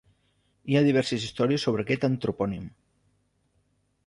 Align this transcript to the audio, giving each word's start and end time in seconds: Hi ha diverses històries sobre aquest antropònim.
Hi 0.71 0.77
ha 0.77 0.81
diverses 0.87 1.27
històries 1.27 1.67
sobre 1.67 1.85
aquest 1.87 2.09
antropònim. 2.09 2.65